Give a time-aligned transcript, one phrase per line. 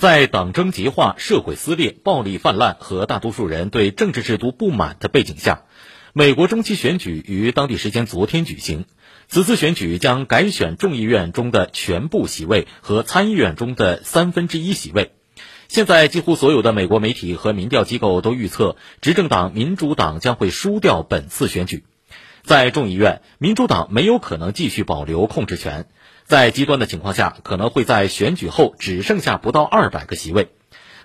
[0.00, 5.64] 在党争极化、社会撕裂、暴力泛滥和大多数人对政治制度不满的背景下，
[6.14, 8.86] 美国中期选举于当地时间昨天举行。
[9.28, 15.12] 此次选举将改选众议院中的全部席位和参议院中的三分之一席位。
[15.68, 21.84] 现在，几乎所有的美国媒体和民调机构都预测，执政党民主党将会输掉本次选举。
[22.42, 25.86] 在众议院，民主党没有可能继续保留控制权。
[26.24, 30.48] 在极端的情况下，可能会在选举后只剩下不到二百个席位。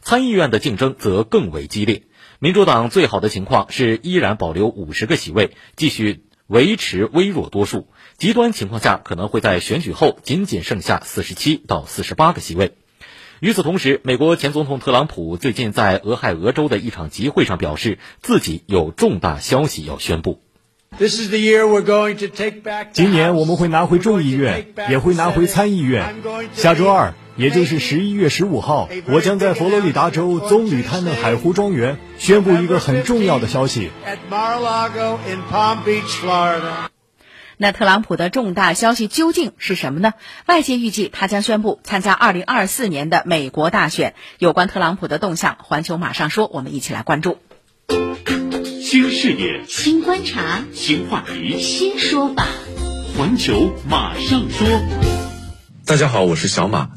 [0.02, 2.04] 参议院的竞争则更为激烈。
[2.38, 12.74] 民主党最好的情况是依然保留五十个席位，继续维持微弱多数；极端情况下，可能会在选举后仅仅剩下四十七到四十八个席位。
[13.40, 20.45] 与此同时，美国前总统特朗普最近在俄亥俄州的一场集会上表示，自己有重大消息要宣布。
[22.94, 26.16] 今年我们会拿回众议院，也会拿回参议院。
[26.54, 33.92] 下周二，也就是十一月十五号，我将在佛罗里达州棕榈滩的海湖庄园宣布一个很重要的消息。
[37.58, 40.14] 那特朗普的重大消息究竟是什么呢？
[40.46, 44.14] 外界预计他将宣布参加二零二四年的美国大选。
[44.40, 47.38] 有关特朗普的动向，环球马上说，我们一起来关注。
[48.96, 52.48] 新视野，新观察，新话题，新说法。
[53.18, 54.66] 环球马上说。
[55.86, 56.92] 大家好，我是小马。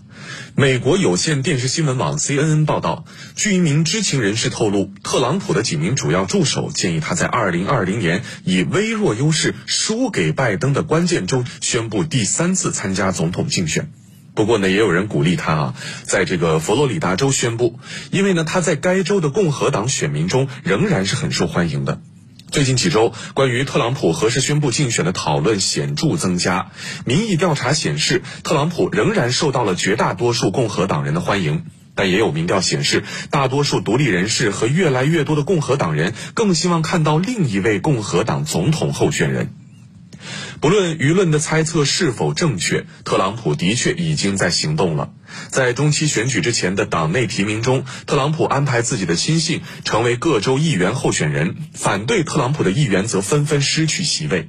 [0.54, 3.04] 美国有线电视新闻网 CNN 报道，
[3.34, 13.90] 据一名知情人士透露，特朗普的几名主要助手建议他在2020年以微弱优势输给拜登的关键州宣布第三次参加总统竞选。
[14.38, 17.80] 不过呢，也有人鼓励他啊，在这个佛罗里达州宣布，
[18.12, 22.00] 因为呢，他在该州的共和党选民中仍然是很受欢迎的。
[22.48, 26.70] 最近几周，关于特朗普何时宣布竞选的讨论显著增加。
[27.04, 31.64] 民意调查显示，特朗普仍然受到了绝大多数共和党人的欢迎，
[31.96, 39.50] 但也有民调显示，大多数独立人士和越来越多的共和党人更希望看到另一位共和党总统候选人。
[40.60, 45.10] 不论舆论的猜测是否正确，特朗普的确已经在行动了。
[45.48, 54.48] 在中期选举之前的党内提名中，特朗普安排自己的亲信成为各州议员候选人，反对特朗普的议员则纷纷失去席位。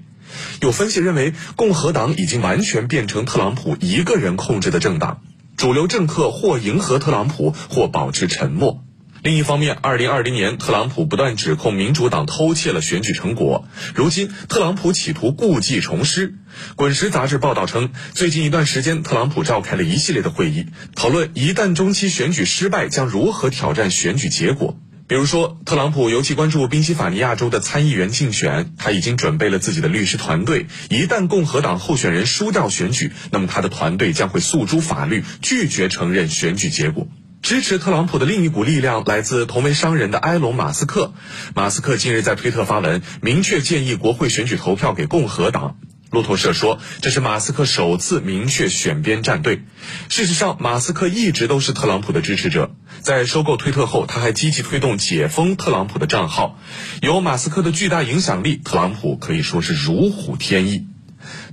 [0.61, 5.21] 有分析认为，共和党已经完全变成特朗普一个人控制的政党，
[5.57, 8.83] 主流政客或迎合特朗普，或保持沉默。
[9.21, 13.67] 另一方面，二零二零年，特朗普不断指控民主党偷窃了选举成果。
[13.93, 16.29] 如今，特朗普企图故技重施。
[16.75, 24.79] 《滚石》杂志报道称，最近一段时间，特朗普召开了一系列的会议，讨论一旦中期选举失败，将如何挑战选举结果。
[25.07, 30.67] 比如说，特朗普尤其关注宾夕法尼亚州的参议员竞选，他已经准备了自己的律师团队。
[30.89, 37.07] 一旦共和党候选人输掉选举，那么他的团队将会诉诸法律，拒绝承认选举结果。
[37.49, 41.15] 支持特朗普的另一股力量来自同为商人的埃隆·马斯克。
[41.55, 45.77] 马斯克近日在推特发文，明确建议国会选举投票给共和党。
[46.11, 49.63] 路透社说，这是马斯克首次明确选边站队。
[50.09, 52.75] 事实上，马斯克一直都是特朗普的支持者。
[53.01, 56.59] 在收购推特后，他还积极推动解封特朗普的账号。
[57.01, 60.85] 有马斯克的巨大影响力，特朗普可以说是如虎添翼。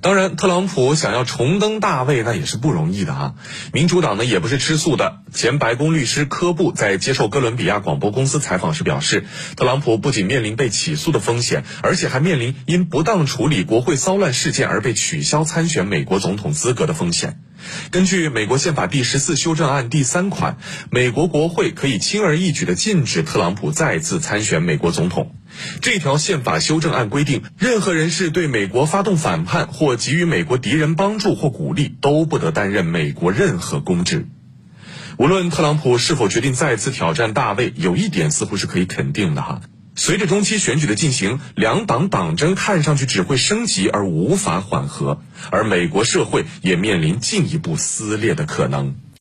[0.01, 3.35] 当然，特朗普想要重登大位，那也是不容易的啊。
[3.73, 5.21] 民主党呢，也不是吃素的。
[5.33, 9.25] 前白宫律师科布在接受哥伦比亚广播公司采访时表示，
[9.57, 17.41] 特朗普不仅面临被起诉的风险，而且还面临因不当处理国会骚乱事件而被取消参选美国总统资格的风险。
[17.91, 20.59] 根据美国宪法第十四修正案第三款，
[20.91, 25.35] 美国国会可以轻而易举地禁止特朗普再次参选美国总统。
[25.81, 34.27] 这条宪法修正案规定，任何人士对美国发动反叛或给予美国敌人帮助或鼓励，都不得担任美国任何公职。
[35.19, 39.61] 无论特朗普是否决定再次挑战大位，有一点似乎是可以肯定的哈。
[39.95, 48.97] 随着中期选举的进行，两党党争看上去只会升级而无法缓和，而美国社会也面临进一步撕裂的可能。